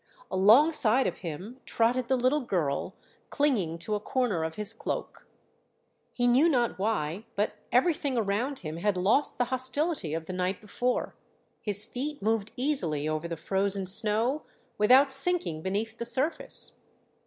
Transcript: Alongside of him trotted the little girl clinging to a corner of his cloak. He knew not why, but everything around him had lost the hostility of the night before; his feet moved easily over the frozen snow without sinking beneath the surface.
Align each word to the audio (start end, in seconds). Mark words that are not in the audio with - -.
Alongside 0.31 1.05
of 1.05 1.19
him 1.19 1.59
trotted 1.63 2.07
the 2.07 2.15
little 2.15 2.41
girl 2.41 2.95
clinging 3.29 3.77
to 3.77 3.93
a 3.93 3.99
corner 3.99 4.43
of 4.43 4.55
his 4.55 4.73
cloak. 4.73 5.27
He 6.11 6.25
knew 6.25 6.49
not 6.49 6.79
why, 6.79 7.25
but 7.35 7.57
everything 7.71 8.17
around 8.17 8.61
him 8.61 8.77
had 8.77 8.97
lost 8.97 9.37
the 9.37 9.45
hostility 9.53 10.15
of 10.15 10.25
the 10.25 10.33
night 10.33 10.59
before; 10.59 11.15
his 11.61 11.85
feet 11.85 12.19
moved 12.19 12.49
easily 12.57 13.07
over 13.07 13.27
the 13.27 13.37
frozen 13.37 13.85
snow 13.85 14.41
without 14.79 15.11
sinking 15.11 15.61
beneath 15.61 15.99
the 15.99 16.05
surface. 16.05 16.79